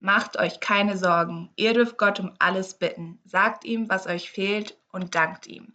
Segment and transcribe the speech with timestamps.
[0.00, 3.18] Macht euch keine Sorgen, ihr dürft Gott um alles bitten.
[3.24, 5.72] Sagt ihm, was euch fehlt und dankt ihm.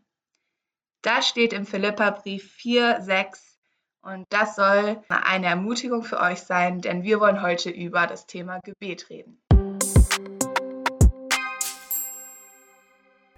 [1.02, 3.60] Das steht im Philipperbrief 4, 6
[4.02, 8.60] und das soll eine Ermutigung für euch sein, denn wir wollen heute über das Thema
[8.62, 9.42] Gebet reden.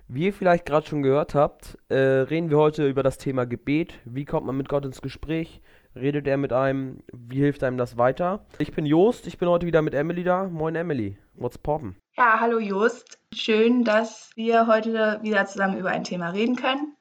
[0.07, 3.99] Wie ihr vielleicht gerade schon gehört habt, äh, reden wir heute über das Thema Gebet.
[4.05, 5.61] Wie kommt man mit Gott ins Gespräch?
[5.95, 6.99] Redet er mit einem?
[7.13, 8.45] Wie hilft einem das weiter?
[8.57, 10.43] Ich bin Jost, ich bin heute wieder mit Emily da.
[10.43, 11.95] Moin Emily, what's poppen?
[12.17, 13.17] Ja, hallo Jost.
[13.33, 16.97] Schön, dass wir heute wieder zusammen über ein Thema reden können.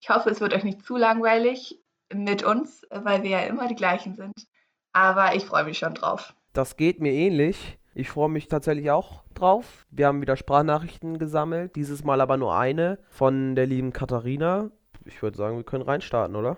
[0.00, 1.78] Ich hoffe, es wird euch nicht zu langweilig
[2.10, 4.46] mit uns, weil wir ja immer die gleichen sind.
[4.94, 6.34] Aber ich freue mich schon drauf.
[6.54, 7.78] Das geht mir ähnlich.
[7.94, 9.86] Ich freue mich tatsächlich auch drauf.
[9.90, 14.70] Wir haben wieder Sprachnachrichten gesammelt, dieses Mal aber nur eine von der lieben Katharina.
[15.04, 16.56] Ich würde sagen, wir können reinstarten, oder?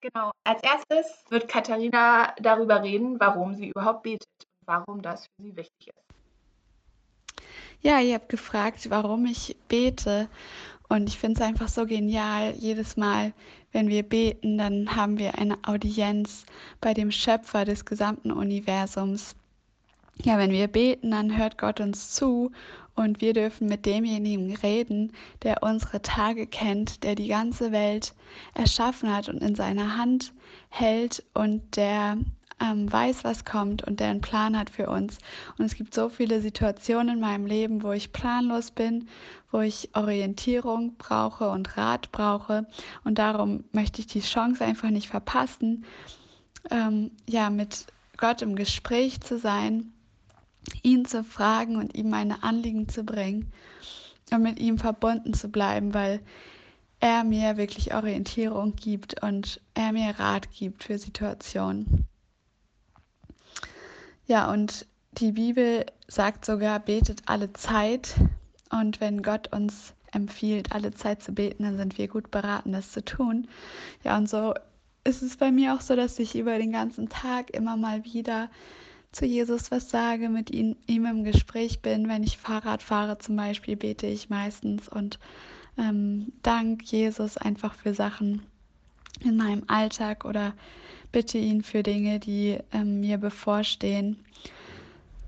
[0.00, 0.30] Genau.
[0.44, 5.56] Als erstes wird Katharina darüber reden, warum sie überhaupt betet und warum das für sie
[5.56, 7.44] wichtig ist.
[7.82, 10.28] Ja, ihr habt gefragt, warum ich bete.
[10.88, 12.52] Und ich finde es einfach so genial.
[12.56, 13.32] Jedes Mal,
[13.72, 16.44] wenn wir beten, dann haben wir eine Audienz
[16.80, 19.36] bei dem Schöpfer des gesamten Universums
[20.22, 22.50] ja, wenn wir beten, dann hört Gott uns zu
[22.94, 28.14] und wir dürfen mit demjenigen reden, der unsere Tage kennt, der die ganze Welt
[28.54, 30.32] erschaffen hat und in seiner Hand
[30.68, 32.18] hält und der
[32.60, 35.18] ähm, weiß, was kommt und der einen Plan hat für uns.
[35.56, 39.08] Und es gibt so viele Situationen in meinem Leben, wo ich planlos bin,
[39.50, 42.66] wo ich Orientierung brauche und Rat brauche.
[43.04, 45.86] Und darum möchte ich die Chance einfach nicht verpassen,
[46.70, 47.86] ähm, ja, mit
[48.18, 49.94] Gott im Gespräch zu sein
[50.82, 53.52] ihn zu fragen und ihm meine Anliegen zu bringen
[54.30, 56.20] und mit ihm verbunden zu bleiben, weil
[57.00, 62.06] er mir wirklich Orientierung gibt und er mir Rat gibt für Situationen.
[64.26, 68.14] Ja, und die Bibel sagt sogar, betet alle Zeit.
[68.70, 72.92] Und wenn Gott uns empfiehlt, alle Zeit zu beten, dann sind wir gut beraten, das
[72.92, 73.48] zu tun.
[74.04, 74.54] Ja, und so
[75.04, 78.50] ist es bei mir auch so, dass ich über den ganzen Tag immer mal wieder
[79.12, 82.08] zu Jesus was sage, mit ihm, ihm im Gespräch bin.
[82.08, 85.18] Wenn ich Fahrrad fahre zum Beispiel, bete ich meistens und
[85.78, 88.42] ähm, dank Jesus einfach für Sachen
[89.20, 90.54] in meinem Alltag oder
[91.12, 94.24] bitte ihn für Dinge, die ähm, mir bevorstehen.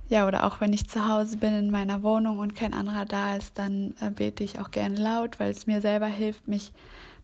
[0.09, 3.37] Ja, oder auch wenn ich zu Hause bin in meiner Wohnung und kein anderer da
[3.37, 6.71] ist, dann äh, bete ich auch gerne laut, weil es mir selber hilft, mich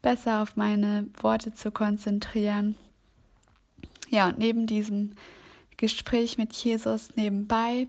[0.02, 2.76] besser auf meine Worte zu konzentrieren.
[4.10, 5.12] Ja, und neben diesem
[5.78, 7.88] Gespräch mit Jesus nebenbei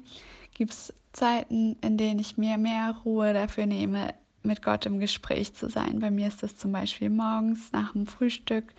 [0.53, 4.13] gibt es Zeiten, in denen ich mir mehr Ruhe dafür nehme,
[4.43, 5.99] mit Gott im Gespräch zu sein.
[5.99, 8.73] Bei mir ist das zum Beispiel morgens nach dem Frühstück.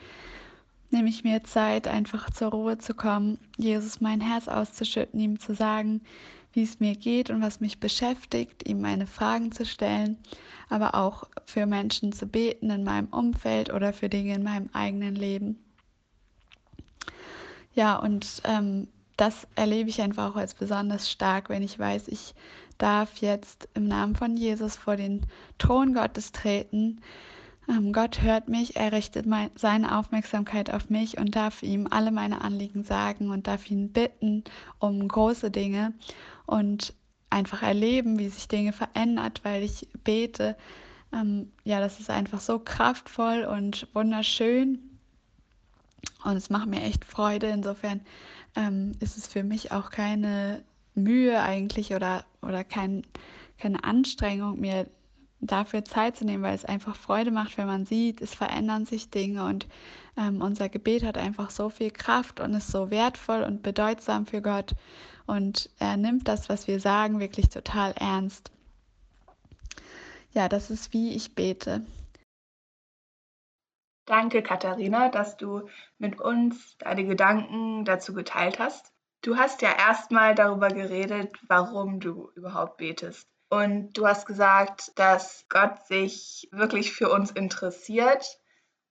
[0.90, 5.54] Nehme ich mir Zeit, einfach zur Ruhe zu kommen, Jesus mein Herz auszuschütten, ihm zu
[5.54, 6.00] sagen,
[6.52, 10.18] wie es mir geht und was mich beschäftigt, ihm meine Fragen zu stellen,
[10.68, 15.14] aber auch für Menschen zu beten in meinem Umfeld oder für Dinge in meinem eigenen
[15.14, 15.58] Leben.
[17.74, 18.88] Ja, und ähm,
[19.20, 22.34] das erlebe ich einfach auch als besonders stark, wenn ich weiß, ich
[22.78, 25.26] darf jetzt im Namen von Jesus vor den
[25.58, 27.02] Thron Gottes treten.
[27.68, 32.10] Ähm, Gott hört mich, er richtet mein, seine Aufmerksamkeit auf mich und darf ihm alle
[32.10, 34.44] meine Anliegen sagen und darf ihn bitten
[34.78, 35.92] um große Dinge
[36.46, 36.94] und
[37.28, 40.56] einfach erleben, wie sich Dinge verändert, weil ich bete.
[41.12, 44.78] Ähm, ja, das ist einfach so kraftvoll und wunderschön
[46.24, 47.48] und es macht mir echt Freude.
[47.48, 48.00] Insofern
[48.56, 50.62] ähm, ist es für mich auch keine
[50.94, 53.04] Mühe eigentlich oder, oder kein,
[53.58, 54.86] keine Anstrengung, mir
[55.40, 59.10] dafür Zeit zu nehmen, weil es einfach Freude macht, wenn man sieht, es verändern sich
[59.10, 59.66] Dinge und
[60.16, 64.42] ähm, unser Gebet hat einfach so viel Kraft und ist so wertvoll und bedeutsam für
[64.42, 64.72] Gott
[65.26, 68.50] und er nimmt das, was wir sagen, wirklich total ernst.
[70.32, 71.82] Ja, das ist wie ich bete.
[74.10, 78.92] Danke, Katharina, dass du mit uns deine Gedanken dazu geteilt hast.
[79.22, 83.28] Du hast ja erstmal darüber geredet, warum du überhaupt betest.
[83.50, 88.40] Und du hast gesagt, dass Gott sich wirklich für uns interessiert.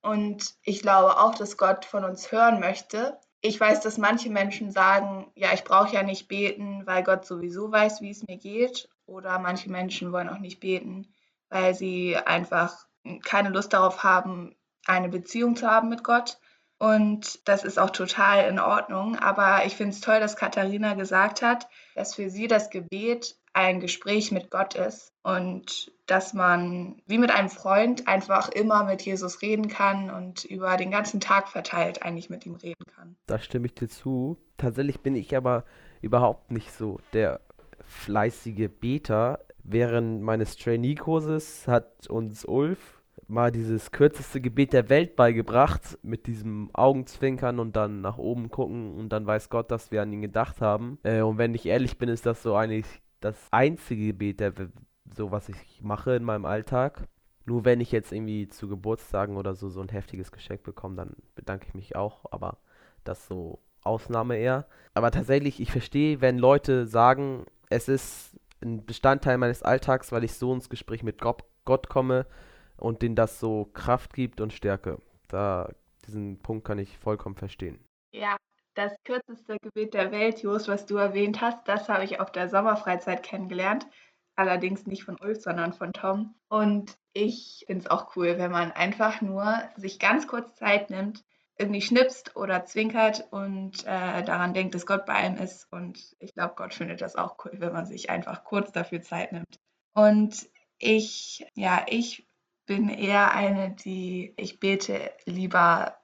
[0.00, 3.18] Und ich glaube auch, dass Gott von uns hören möchte.
[3.42, 7.70] Ich weiß, dass manche Menschen sagen, ja, ich brauche ja nicht beten, weil Gott sowieso
[7.70, 8.88] weiß, wie es mir geht.
[9.04, 11.12] Oder manche Menschen wollen auch nicht beten,
[11.50, 12.86] weil sie einfach
[13.22, 14.56] keine Lust darauf haben,
[14.86, 16.38] eine Beziehung zu haben mit Gott.
[16.78, 19.16] Und das ist auch total in Ordnung.
[19.16, 23.80] Aber ich finde es toll, dass Katharina gesagt hat, dass für sie das Gebet ein
[23.80, 29.42] Gespräch mit Gott ist und dass man wie mit einem Freund einfach immer mit Jesus
[29.42, 33.16] reden kann und über den ganzen Tag verteilt eigentlich mit ihm reden kann.
[33.26, 34.38] Da stimme ich dir zu.
[34.56, 35.64] Tatsächlich bin ich aber
[36.00, 37.40] überhaupt nicht so der
[37.84, 39.40] fleißige Beter.
[39.62, 46.70] Während meines Trainee-Kurses hat uns Ulf mal dieses kürzeste Gebet der Welt beigebracht, mit diesem
[46.72, 50.60] Augenzwinkern und dann nach oben gucken und dann weiß Gott, dass wir an ihn gedacht
[50.60, 50.98] haben.
[51.02, 52.86] Äh, und wenn ich ehrlich bin, ist das so eigentlich
[53.20, 54.52] das einzige Gebet, der,
[55.14, 57.08] so was ich mache in meinem Alltag.
[57.46, 61.16] Nur wenn ich jetzt irgendwie zu Geburtstagen oder so so ein heftiges Geschenk bekomme, dann
[61.34, 62.58] bedanke ich mich auch, aber
[63.04, 64.66] das so Ausnahme eher.
[64.94, 70.34] Aber tatsächlich, ich verstehe, wenn Leute sagen, es ist ein Bestandteil meines Alltags, weil ich
[70.34, 72.26] so ins Gespräch mit Gott komme
[72.80, 75.00] und denen das so Kraft gibt und Stärke.
[75.28, 75.70] Da,
[76.06, 77.78] diesen Punkt kann ich vollkommen verstehen.
[78.12, 78.36] Ja,
[78.74, 82.48] das kürzeste Gebet der Welt, Jos, was du erwähnt hast, das habe ich auf der
[82.48, 83.86] Sommerfreizeit kennengelernt.
[84.36, 86.34] Allerdings nicht von Ulf, sondern von Tom.
[86.48, 91.24] Und ich finde es auch cool, wenn man einfach nur sich ganz kurz Zeit nimmt,
[91.58, 95.70] irgendwie schnipst oder zwinkert und äh, daran denkt, dass Gott bei einem ist.
[95.70, 99.32] Und ich glaube, Gott findet das auch cool, wenn man sich einfach kurz dafür Zeit
[99.32, 99.60] nimmt.
[99.92, 100.48] Und
[100.78, 102.26] ich, ja, ich
[102.70, 105.96] bin eher eine, die, ich bete lieber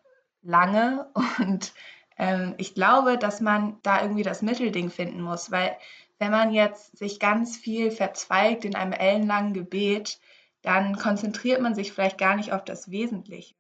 [0.43, 1.09] lange
[1.39, 1.73] und
[2.19, 5.77] ähm, ich glaube, dass man da irgendwie das Mittelding finden muss, weil
[6.19, 10.19] wenn man jetzt sich ganz viel verzweigt in einem ellenlangen Gebet,
[10.63, 13.55] dann konzentriert man sich vielleicht gar nicht auf das Wesentliche.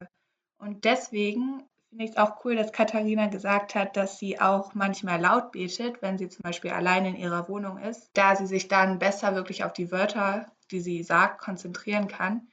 [0.58, 5.20] Und deswegen finde ich es auch cool, dass Katharina gesagt hat, dass sie auch manchmal
[5.20, 8.98] laut betet, wenn sie zum Beispiel allein in ihrer Wohnung ist, da sie sich dann
[8.98, 12.48] besser wirklich auf die Wörter, die sie sagt, konzentrieren kann.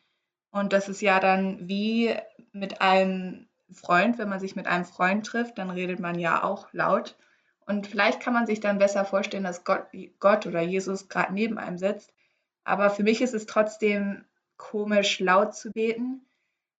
[0.54, 2.16] Und das ist ja dann wie
[2.54, 6.72] mit einem Freund, wenn man sich mit einem Freund trifft, dann redet man ja auch
[6.72, 7.18] laut.
[7.66, 9.88] Und vielleicht kann man sich dann besser vorstellen, dass Gott,
[10.20, 12.14] Gott oder Jesus gerade neben einem sitzt.
[12.64, 14.24] Aber für mich ist es trotzdem
[14.56, 16.26] komisch, laut zu beten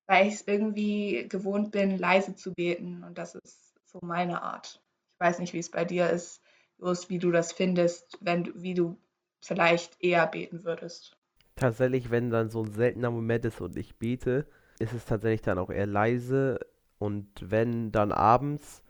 [0.06, 3.04] weil ich es irgendwie gewohnt bin, leise zu beten.
[3.04, 4.80] Und das ist so meine Art.
[5.14, 6.42] Ich weiß nicht, wie es bei dir ist,
[6.78, 8.98] wie du das findest, wenn wie du
[9.40, 11.16] vielleicht eher beten würdest.
[11.56, 14.46] Tatsächlich, wenn dann so ein seltener Moment ist und ich bete,
[14.78, 16.58] ist es tatsächlich dann auch eher leise.
[16.98, 18.82] Und wenn dann abends,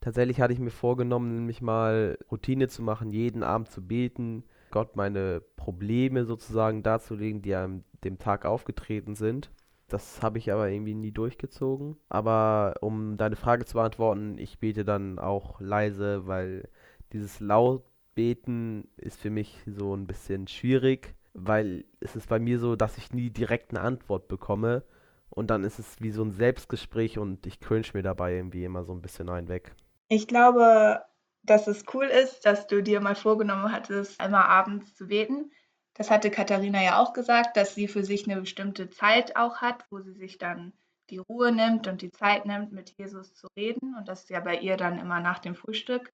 [0.00, 4.96] tatsächlich hatte ich mir vorgenommen, nämlich mal Routine zu machen, jeden Abend zu beten, Gott
[4.96, 9.50] meine Probleme sozusagen darzulegen, die an dem Tag aufgetreten sind.
[9.88, 11.96] Das habe ich aber irgendwie nie durchgezogen.
[12.08, 16.68] Aber um deine Frage zu beantworten, ich bete dann auch leise, weil
[17.12, 22.76] dieses Lautbeten ist für mich so ein bisschen schwierig, weil es ist bei mir so,
[22.76, 24.84] dass ich nie direkt eine Antwort bekomme.
[25.28, 28.84] Und dann ist es wie so ein Selbstgespräch und ich cringe mir dabei irgendwie immer
[28.84, 29.74] so ein bisschen ein weg.
[30.08, 31.02] Ich glaube,
[31.42, 35.50] dass es cool ist, dass du dir mal vorgenommen hattest, einmal abends zu beten.
[35.94, 39.84] Das hatte Katharina ja auch gesagt, dass sie für sich eine bestimmte Zeit auch hat,
[39.90, 40.72] wo sie sich dann
[41.10, 43.94] die Ruhe nimmt und die Zeit nimmt, mit Jesus zu reden.
[43.96, 46.12] Und das ist ja bei ihr dann immer nach dem Frühstück.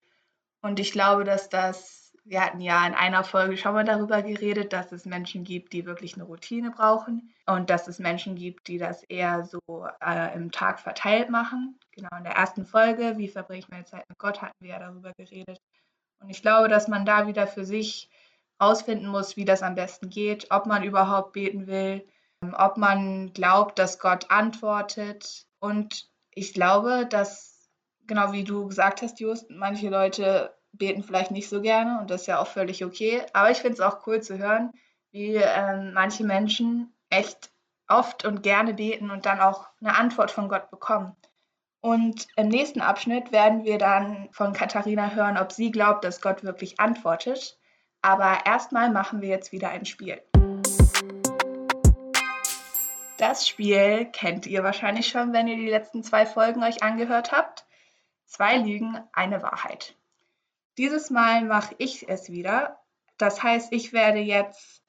[0.62, 4.72] Und ich glaube, dass das, wir hatten ja in einer Folge schon mal darüber geredet,
[4.72, 8.78] dass es Menschen gibt, die wirklich eine Routine brauchen und dass es Menschen gibt, die
[8.78, 9.60] das eher so
[10.04, 11.78] äh, im Tag verteilt machen.
[11.92, 14.78] Genau in der ersten Folge, wie verbringe ich meine Zeit mit Gott, hatten wir ja
[14.78, 15.60] darüber geredet.
[16.20, 18.10] Und ich glaube, dass man da wieder für sich
[18.62, 22.06] rausfinden muss, wie das am besten geht, ob man überhaupt beten will,
[22.42, 25.46] ähm, ob man glaubt, dass Gott antwortet.
[25.58, 27.70] Und ich glaube, dass,
[28.06, 32.22] genau wie du gesagt hast, Just, manche Leute beten vielleicht nicht so gerne und das
[32.22, 33.22] ist ja auch völlig okay.
[33.32, 34.72] Aber ich finde es auch cool zu hören,
[35.10, 37.50] wie ähm, manche Menschen echt
[37.88, 41.16] oft und gerne beten und dann auch eine Antwort von Gott bekommen.
[41.80, 46.44] Und im nächsten Abschnitt werden wir dann von Katharina hören, ob sie glaubt, dass Gott
[46.44, 47.58] wirklich antwortet.
[48.02, 50.22] Aber erstmal machen wir jetzt wieder ein Spiel.
[53.16, 57.66] Das Spiel kennt ihr wahrscheinlich schon, wenn ihr die letzten zwei Folgen euch angehört habt.
[58.24, 59.94] Zwei Lügen, eine Wahrheit.
[60.78, 62.80] Dieses Mal mache ich es wieder.
[63.18, 64.82] Das heißt, ich werde jetzt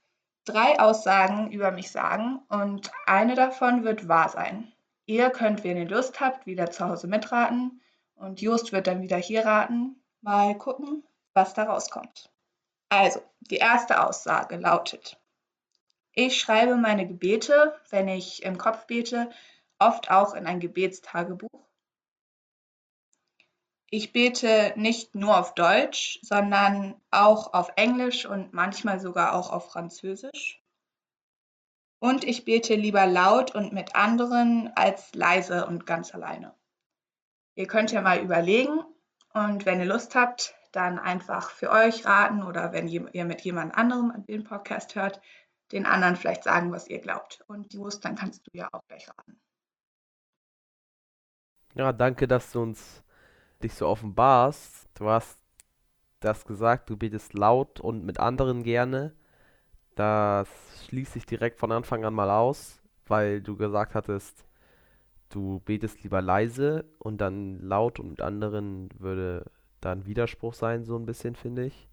[0.45, 4.71] drei Aussagen über mich sagen und eine davon wird wahr sein.
[5.05, 7.81] Ihr könnt, wenn ihr Lust habt, wieder zu Hause mitraten
[8.15, 10.01] und Just wird dann wieder hier raten.
[10.21, 12.31] Mal gucken, was da rauskommt.
[12.89, 15.17] Also, die erste Aussage lautet,
[16.13, 19.29] ich schreibe meine Gebete, wenn ich im Kopf bete,
[19.79, 21.65] oft auch in ein Gebetstagebuch.
[23.93, 29.69] Ich bete nicht nur auf Deutsch, sondern auch auf Englisch und manchmal sogar auch auf
[29.69, 30.63] Französisch.
[31.99, 36.55] Und ich bete lieber laut und mit anderen als leise und ganz alleine.
[37.55, 38.79] Ihr könnt ja mal überlegen
[39.33, 43.75] und wenn ihr Lust habt, dann einfach für euch raten oder wenn ihr mit jemand
[43.75, 45.19] anderem den Podcast hört,
[45.73, 47.43] den anderen vielleicht sagen, was ihr glaubt.
[47.47, 49.41] Und Just, dann kannst du ja auch gleich raten.
[51.75, 53.03] Ja, danke, dass du uns
[53.63, 54.89] dich so offenbarst.
[54.95, 55.41] Du hast
[56.21, 59.13] du hast gesagt, du betest laut und mit anderen gerne.
[59.95, 60.47] Das
[60.87, 64.45] schließt sich direkt von Anfang an mal aus, weil du gesagt hattest,
[65.29, 69.45] du betest lieber leise und dann laut und mit anderen würde
[69.81, 71.87] da ein Widerspruch sein, so ein bisschen, finde ich.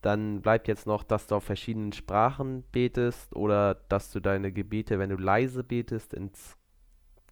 [0.00, 4.98] Dann bleibt jetzt noch, dass du auf verschiedenen Sprachen betest oder dass du deine Gebete,
[4.98, 6.56] wenn du leise betest, ins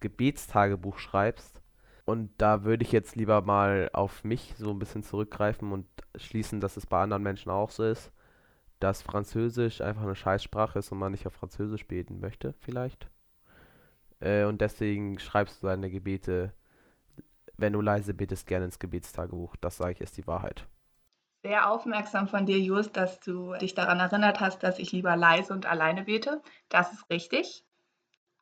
[0.01, 1.61] Gebetstagebuch schreibst.
[2.09, 5.85] Und da würde ich jetzt lieber mal auf mich so ein bisschen zurückgreifen und
[6.15, 8.11] schließen, dass es bei anderen Menschen auch so ist,
[8.79, 13.11] dass Französisch einfach eine Scheißsprache ist und man nicht auf Französisch beten möchte, vielleicht.
[14.21, 16.51] Äh, und deswegen schreibst du deine Gebete,
[17.57, 19.55] wenn du leise betest, gerne ins Gebetstagebuch.
[19.57, 20.65] Das sage ich, ist die Wahrheit.
[21.43, 25.53] Sehr aufmerksam von dir, Just, dass du dich daran erinnert hast, dass ich lieber leise
[25.53, 26.41] und alleine bete.
[26.69, 27.63] Das ist richtig.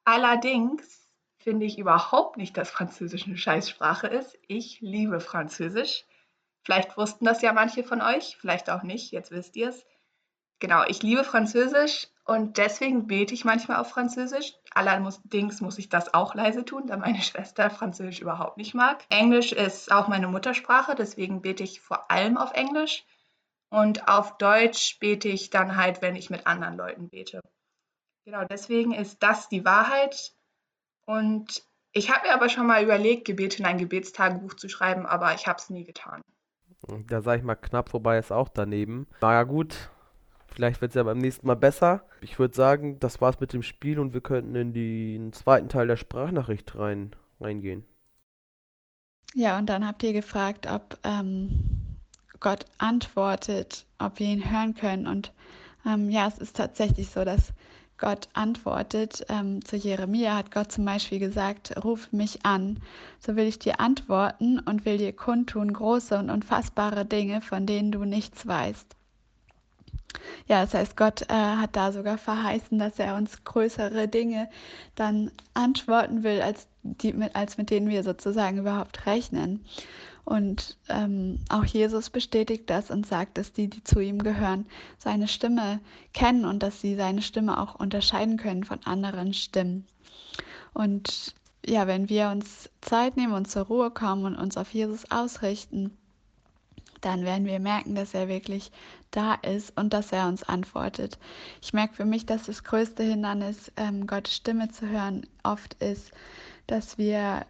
[0.05, 1.06] Allerdings
[1.47, 4.37] finde ich überhaupt nicht, dass Französisch eine Scheißsprache ist.
[4.49, 6.03] Ich liebe Französisch.
[6.65, 9.85] Vielleicht wussten das ja manche von euch, vielleicht auch nicht, jetzt wisst ihr es.
[10.59, 14.55] Genau, ich liebe Französisch und deswegen bete ich manchmal auf Französisch.
[14.71, 19.05] Allerdings muss ich das auch leise tun, da meine Schwester Französisch überhaupt nicht mag.
[19.07, 23.05] Englisch ist auch meine Muttersprache, deswegen bete ich vor allem auf Englisch.
[23.69, 27.39] Und auf Deutsch bete ich dann halt, wenn ich mit anderen Leuten bete.
[28.25, 30.33] Genau, deswegen ist das die Wahrheit.
[31.07, 35.33] Und ich habe mir aber schon mal überlegt, Gebete in ein Gebetstagebuch zu schreiben, aber
[35.33, 36.21] ich habe es nie getan.
[37.07, 39.07] Da sage ich mal, knapp vorbei ist auch daneben.
[39.21, 39.89] Na ja, gut,
[40.57, 42.03] Vielleicht wird es ja beim nächsten Mal besser.
[42.19, 45.85] Ich würde sagen, das war's mit dem Spiel und wir könnten in den zweiten Teil
[45.85, 47.85] der Sprachnachricht rein, reingehen.
[49.35, 51.99] Ja, und dann habt ihr gefragt, ob ähm,
[52.39, 55.05] Gott antwortet, ob wir ihn hören können.
[55.05, 55.31] Und
[55.85, 57.53] ähm, ja, es ist tatsächlich so, dass
[57.97, 59.25] Gott antwortet.
[59.29, 62.79] Ähm, zu Jeremia hat Gott zum Beispiel gesagt, ruf mich an,
[63.19, 67.91] so will ich dir antworten und will dir kundtun große und unfassbare Dinge, von denen
[67.91, 68.95] du nichts weißt.
[70.47, 74.49] Ja, das heißt, Gott äh, hat da sogar verheißen, dass er uns größere Dinge
[74.95, 79.65] dann antworten will, als, die, als mit denen wir sozusagen überhaupt rechnen.
[80.27, 84.65] Und ähm, auch Jesus bestätigt das und sagt, dass die, die zu ihm gehören,
[84.97, 85.79] seine Stimme
[86.11, 89.87] kennen und dass sie seine Stimme auch unterscheiden können von anderen Stimmen.
[90.73, 91.33] Und
[91.65, 95.95] ja, wenn wir uns Zeit nehmen und zur Ruhe kommen und uns auf Jesus ausrichten,
[96.99, 98.73] dann werden wir merken, dass er wirklich
[99.11, 101.17] da ist und dass er uns antwortet.
[101.61, 106.11] Ich merke für mich, dass das größte Hindernis, ähm, Gottes Stimme zu hören, oft ist,
[106.65, 107.45] dass wir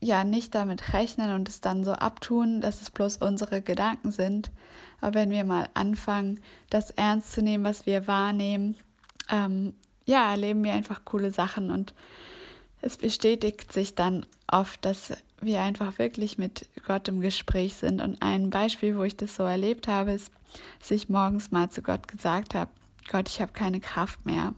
[0.00, 4.50] ja nicht damit rechnen und es dann so abtun, dass es bloß unsere Gedanken sind.
[5.00, 8.76] Aber wenn wir mal anfangen, das ernst zu nehmen, was wir wahrnehmen,
[9.30, 9.74] ähm,
[10.04, 11.94] ja, erleben wir einfach coole Sachen und
[12.80, 18.00] es bestätigt sich dann oft, dass wir einfach wirklich mit Gott im Gespräch sind.
[18.00, 20.30] Und ein Beispiel, wo ich das so erlebt habe, ist,
[20.78, 22.70] dass ich morgens mal zu Gott gesagt habe,
[23.10, 24.54] Gott, ich habe keine Kraft mehr.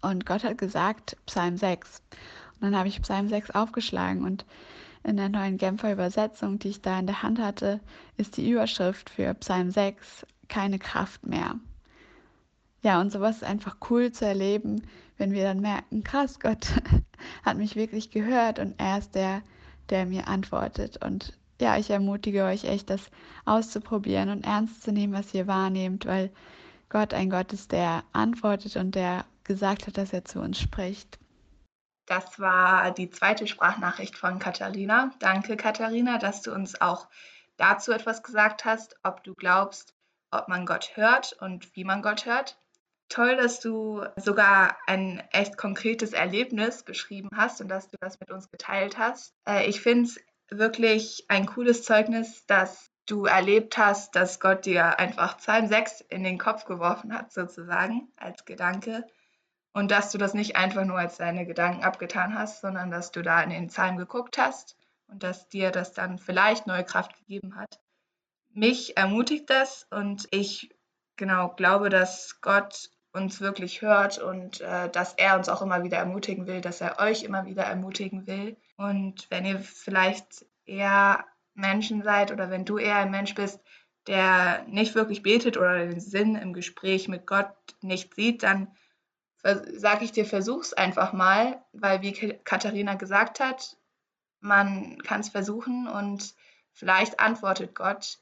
[0.00, 2.02] Und Gott hat gesagt, Psalm 6.
[2.60, 4.44] Und dann habe ich Psalm 6 aufgeschlagen und
[5.04, 7.80] in der neuen Genfer Übersetzung, die ich da in der Hand hatte,
[8.16, 11.56] ist die Überschrift für Psalm 6 keine Kraft mehr.
[12.82, 14.82] Ja, und sowas ist einfach cool zu erleben,
[15.16, 16.66] wenn wir dann merken, krass, Gott
[17.44, 19.42] hat mich wirklich gehört und er ist der,
[19.90, 21.04] der mir antwortet.
[21.04, 23.10] Und ja, ich ermutige euch echt, das
[23.44, 26.30] auszuprobieren und ernst zu nehmen, was ihr wahrnehmt, weil
[26.88, 31.18] Gott ein Gott ist, der antwortet und der gesagt hat, dass er zu uns spricht.
[32.06, 35.10] Das war die zweite Sprachnachricht von Katharina.
[35.18, 37.08] Danke, Katharina, dass du uns auch
[37.56, 39.94] dazu etwas gesagt hast, ob du glaubst,
[40.30, 42.58] ob man Gott hört und wie man Gott hört.
[43.08, 48.30] Toll, dass du sogar ein echt konkretes Erlebnis beschrieben hast und dass du das mit
[48.30, 49.32] uns geteilt hast.
[49.48, 54.98] Äh, ich finde es wirklich ein cooles Zeugnis, dass du erlebt hast, dass Gott dir
[54.98, 59.06] einfach Psalm 6 in den Kopf geworfen hat, sozusagen, als Gedanke.
[59.76, 63.20] Und dass du das nicht einfach nur als deine Gedanken abgetan hast, sondern dass du
[63.20, 64.74] da in den Psalm geguckt hast
[65.06, 67.78] und dass dir das dann vielleicht neue Kraft gegeben hat.
[68.54, 70.74] Mich ermutigt das und ich
[71.16, 75.98] genau glaube, dass Gott uns wirklich hört und äh, dass er uns auch immer wieder
[75.98, 78.56] ermutigen will, dass er euch immer wieder ermutigen will.
[78.78, 83.60] Und wenn ihr vielleicht eher Menschen seid oder wenn du eher ein Mensch bist,
[84.06, 87.52] der nicht wirklich betet oder den Sinn im Gespräch mit Gott
[87.82, 88.68] nicht sieht, dann
[89.74, 92.12] sage ich dir, versuch's einfach mal, weil wie
[92.44, 93.76] Katharina gesagt hat,
[94.40, 96.34] man kann es versuchen und
[96.72, 98.18] vielleicht antwortet Gott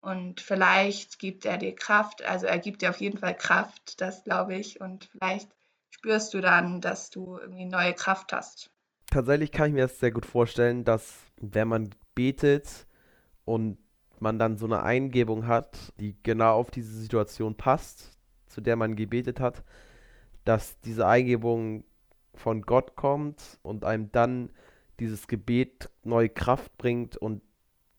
[0.00, 4.22] und vielleicht gibt er dir Kraft, also er gibt dir auf jeden Fall Kraft, das
[4.22, 4.80] glaube ich.
[4.80, 5.48] Und vielleicht
[5.88, 8.70] spürst du dann, dass du irgendwie neue Kraft hast.
[9.06, 12.86] Tatsächlich kann ich mir das sehr gut vorstellen, dass wenn man betet
[13.46, 13.78] und
[14.18, 18.96] man dann so eine Eingebung hat, die genau auf diese Situation passt, zu der man
[18.96, 19.62] gebetet hat,
[20.44, 21.84] dass diese Eingebung
[22.34, 24.50] von Gott kommt und einem dann
[25.00, 27.42] dieses Gebet neue Kraft bringt und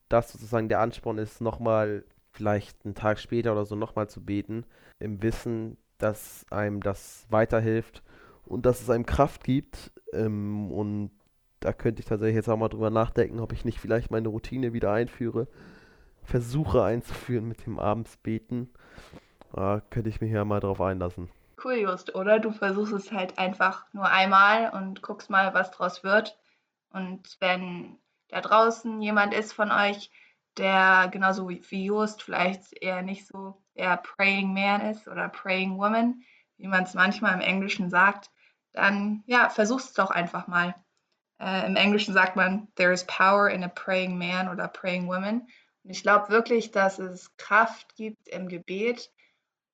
[0.10, 4.66] das sozusagen der Ansporn ist, nochmal vielleicht einen Tag später oder so nochmal zu beten,
[5.00, 8.04] im Wissen, dass einem das weiterhilft
[8.46, 9.92] und dass es einem Kraft gibt.
[10.14, 11.12] Ähm, und
[11.60, 14.74] da könnte ich tatsächlich jetzt auch mal drüber nachdenken, ob ich nicht vielleicht meine Routine
[14.74, 15.48] wieder einführe,
[16.24, 18.70] versuche einzuführen mit dem Abendsbeten.
[19.54, 21.30] Da könnte ich mich ja mal drauf einlassen.
[21.62, 22.40] Cool, Just, oder?
[22.40, 26.38] Du versuchst es halt einfach nur einmal und guckst mal, was draus wird.
[26.90, 27.98] Und wenn
[28.30, 30.12] da draußen jemand ist von euch,
[30.58, 36.22] der genauso wie Just vielleicht eher nicht so eher Praying Man ist oder Praying Woman,
[36.58, 38.30] wie man es manchmal im Englischen sagt,
[38.74, 40.76] dann ja, versuch's doch einfach mal.
[41.40, 45.48] Äh, Im Englischen sagt man, there is power in a praying man oder praying woman.
[45.84, 49.12] Und ich glaube wirklich, dass es Kraft gibt im Gebet.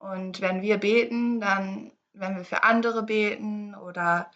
[0.01, 4.31] Und wenn wir beten, dann, wenn wir für andere beten oder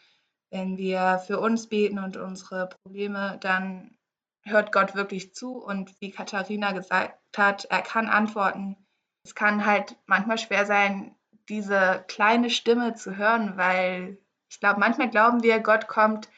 [0.52, 3.98] wenn wir für uns beten und unsere Probleme, dann
[4.44, 5.58] hört Gott wirklich zu.
[5.58, 8.78] Und wie Katharina gesagt hat, er kann antworten.
[9.24, 11.16] Es kann halt manchmal schwer sein,
[11.50, 14.20] diese kleine Stimme zu hören, weil
[14.50, 16.30] ich glaube, manchmal glauben wir, Gott kommt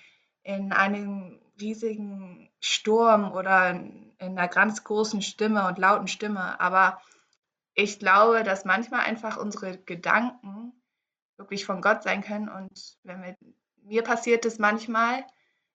[0.44, 6.60] in einem riesigen Sturm oder in einer ganz großen Stimme und lauten Stimme.
[6.62, 7.02] Aber
[7.78, 10.74] ich glaube, dass manchmal einfach unsere Gedanken
[11.38, 12.50] wirklich von Gott sein können.
[12.50, 13.38] Und wenn wir,
[13.84, 15.24] mir passiert es manchmal,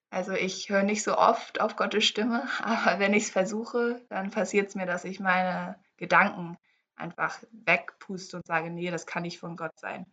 [0.09, 4.31] also ich höre nicht so oft auf Gottes Stimme, aber wenn ich es versuche, dann
[4.31, 6.57] passiert es mir, dass ich meine Gedanken
[6.97, 10.05] einfach wegpuste und sage, nee, das kann nicht von Gott sein.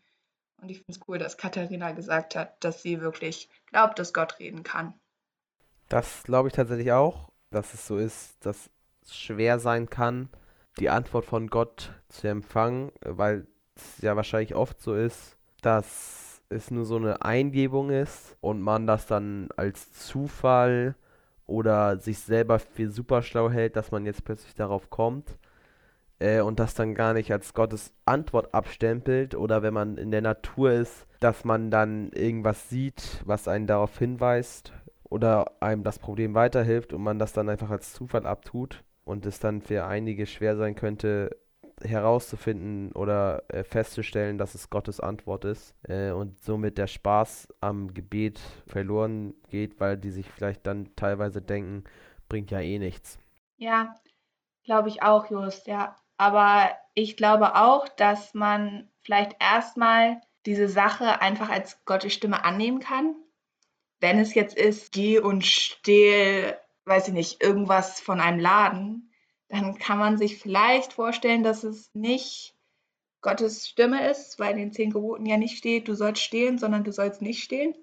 [0.62, 4.38] Und ich finde es cool, dass Katharina gesagt hat, dass sie wirklich glaubt, dass Gott
[4.38, 4.94] reden kann.
[5.88, 8.70] Das glaube ich tatsächlich auch, dass es so ist, dass
[9.02, 10.28] es schwer sein kann,
[10.78, 13.46] die Antwort von Gott zu empfangen, weil
[13.76, 18.86] es ja wahrscheinlich oft so ist, dass es nur so eine Eingebung ist und man
[18.86, 20.96] das dann als Zufall
[21.46, 25.38] oder sich selber für super schlau hält, dass man jetzt plötzlich darauf kommt
[26.18, 30.22] äh, und das dann gar nicht als Gottes Antwort abstempelt oder wenn man in der
[30.22, 34.72] Natur ist, dass man dann irgendwas sieht, was einen darauf hinweist
[35.04, 39.40] oder einem das Problem weiterhilft und man das dann einfach als Zufall abtut und es
[39.40, 41.36] dann für einige schwer sein könnte,
[41.82, 47.94] herauszufinden oder äh, festzustellen, dass es Gottes Antwort ist äh, und somit der Spaß am
[47.94, 51.84] Gebet verloren geht, weil die sich vielleicht dann teilweise denken,
[52.28, 53.18] bringt ja eh nichts.
[53.56, 53.94] Ja,
[54.64, 55.96] glaube ich auch, Just, ja.
[56.16, 62.80] Aber ich glaube auch, dass man vielleicht erstmal diese Sache einfach als Gottes Stimme annehmen
[62.80, 63.14] kann.
[64.00, 69.12] Wenn es jetzt ist, geh und stehl, weiß ich nicht, irgendwas von einem Laden,
[69.48, 72.54] dann kann man sich vielleicht vorstellen, dass es nicht
[73.20, 76.84] Gottes Stimme ist, weil in den zehn Geboten ja nicht steht, du sollst stehlen, sondern
[76.84, 77.74] du sollst nicht stehlen.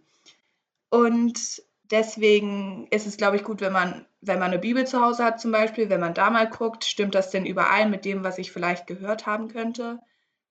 [0.89, 5.23] Und deswegen ist es, glaube ich, gut, wenn man, wenn man eine Bibel zu Hause
[5.23, 8.37] hat zum Beispiel, wenn man da mal guckt, stimmt das denn überein mit dem, was
[8.37, 9.99] ich vielleicht gehört haben könnte?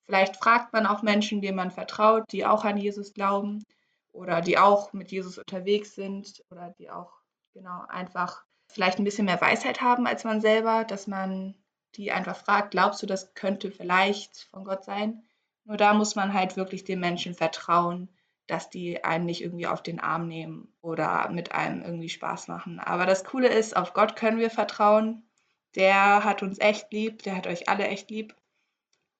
[0.04, 3.64] Vielleicht fragt man auch Menschen, denen man vertraut, die auch an Jesus glauben
[4.12, 7.15] oder die auch mit Jesus unterwegs sind oder die auch
[7.56, 11.54] genau einfach vielleicht ein bisschen mehr Weisheit haben als man selber, dass man
[11.94, 15.22] die einfach fragt, glaubst du, das könnte vielleicht von Gott sein?
[15.64, 18.08] Nur da muss man halt wirklich den Menschen vertrauen
[18.46, 22.78] dass die einen nicht irgendwie auf den Arm nehmen oder mit einem irgendwie Spaß machen.
[22.78, 25.28] Aber das Coole ist, auf Gott können wir vertrauen.
[25.74, 28.34] Der hat uns echt lieb, der hat euch alle echt lieb.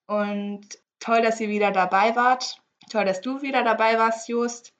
[0.06, 0.66] Und
[1.00, 2.62] toll, dass ihr wieder dabei wart.
[2.90, 4.72] Toll, dass du wieder dabei warst, Just.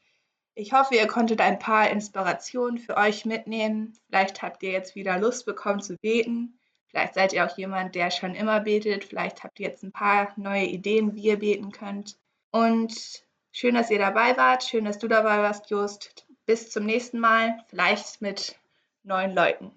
[0.57, 3.97] Ich hoffe, ihr konntet ein paar Inspirationen für euch mitnehmen.
[4.09, 6.59] Vielleicht habt ihr jetzt wieder Lust bekommen zu beten.
[6.89, 9.05] Vielleicht seid ihr auch jemand, der schon immer betet.
[9.05, 12.17] Vielleicht habt ihr jetzt ein paar neue Ideen, wie ihr beten könnt.
[12.51, 13.27] Und
[13.59, 14.65] Schön, dass ihr dabei wart.
[14.65, 16.27] Schön, dass du dabei warst, Just.
[16.45, 18.61] Bis zum nächsten Mal, vielleicht mit
[19.03, 19.73] neuen Leuten.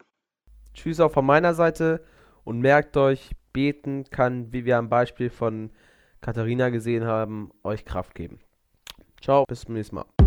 [0.74, 2.04] Tschüss auch von meiner Seite
[2.44, 5.72] und merkt euch, beten kann, wie wir am Beispiel von
[6.20, 8.42] Katharina gesehen haben, euch Kraft geben.
[9.22, 10.19] Ciao, bis zum nächsten Mal.